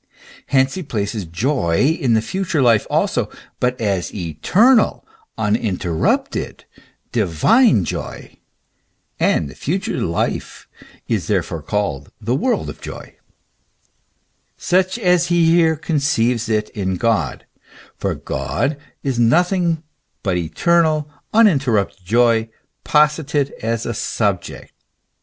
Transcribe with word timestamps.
Hence 0.47 0.73
he 0.73 0.81
places 0.81 1.25
joy 1.25 1.95
in 2.01 2.15
the 2.15 2.23
future 2.23 2.63
life 2.63 2.87
also, 2.89 3.29
but 3.59 3.79
as 3.79 4.11
eternal, 4.15 5.05
uninterrupted, 5.37 6.65
divine 7.11 7.85
joy, 7.85 8.39
(and 9.19 9.47
the 9.47 9.53
future 9.53 10.01
life 10.01 10.67
is 11.07 11.27
therefore 11.27 11.61
called 11.61 12.11
the 12.19 12.33
world 12.35 12.67
of 12.67 12.81
joy,) 12.81 13.15
such 14.57 14.97
as 14.97 15.27
he 15.27 15.45
here 15.45 15.75
conceives 15.75 16.49
it 16.49 16.69
in 16.69 16.95
God; 16.95 17.45
for 17.95 18.15
God 18.15 18.77
is 19.03 19.19
nothing 19.19 19.83
but 20.23 20.35
eternal, 20.35 21.07
uninterrupted 21.31 22.03
joy, 22.03 22.49
posited 22.83 23.51
as 23.61 23.85
a 23.85 23.93
subject. 23.93 24.73